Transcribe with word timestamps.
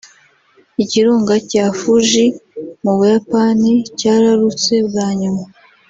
Ikirunga 0.83 1.33
cya 1.49 1.65
Fuji 1.79 2.25
mu 2.83 2.93
Buyapani 2.97 3.71
cyararutse 3.99 4.73
bwa 4.87 5.07
nyuma 5.19 5.43